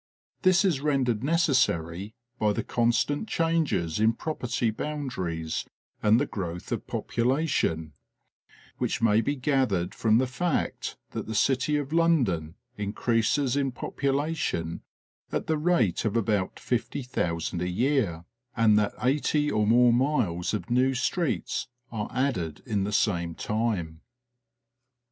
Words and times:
This 0.41 0.65
is 0.65 0.81
rendered 0.81 1.23
necessary 1.23 2.15
by 2.39 2.53
the 2.53 2.63
constant 2.63 3.27
changes 3.29 3.99
in 3.99 4.13
property 4.13 4.71
boundaries, 4.71 5.63
and 6.01 6.19
the 6.19 6.25
growth 6.25 6.71
of 6.71 6.87
population—which 6.87 8.99
may 9.03 9.21
be 9.21 9.35
gathered 9.35 9.93
from 9.93 10.17
the 10.17 10.25
fact 10.25 10.97
that 11.11 11.27
the 11.27 11.35
city 11.35 11.77
of 11.77 11.93
London 11.93 12.55
increases 12.77 13.55
in 13.55 13.71
population 13.71 14.81
at 15.31 15.45
the 15.45 15.59
rate 15.59 16.03
of 16.03 16.17
about 16.17 16.59
50,000 16.59 17.61
a 17.61 17.69
year, 17.69 18.25
and 18.57 18.79
that 18.79 18.95
eighty 19.03 19.51
or 19.51 19.67
more 19.67 19.93
miles 19.93 20.55
of 20.55 20.71
new 20.71 20.95
streets 20.95 21.67
are 21.91 22.09
added 22.11 22.63
in 22.65 22.85
the 22.85 22.91
same 22.91 23.35
time. 23.35 24.01